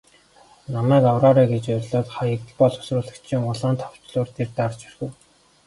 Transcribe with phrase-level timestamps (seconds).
[0.73, 5.11] Намайг авраарай гэж орилоод Хаягдал боловсруулагчийн улаан товчлуур дээр дарж орхив.